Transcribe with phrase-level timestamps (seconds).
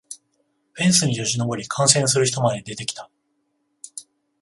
[0.73, 3.11] フェンスによじ登り観戦する人まで出てきた